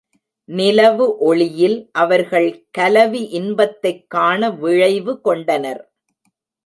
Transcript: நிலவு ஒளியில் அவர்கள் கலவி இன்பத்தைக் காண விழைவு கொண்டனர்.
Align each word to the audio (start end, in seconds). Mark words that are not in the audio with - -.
நிலவு 0.49 1.17
ஒளியில் 1.17 1.89
அவர்கள் 1.91 2.67
கலவி 2.71 3.21
இன்பத்தைக் 3.29 4.09
காண 4.09 4.49
விழைவு 4.49 5.21
கொண்டனர். 5.21 5.81